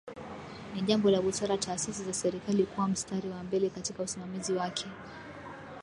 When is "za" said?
2.03-2.13